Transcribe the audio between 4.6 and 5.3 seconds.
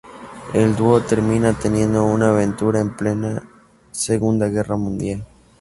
mundial.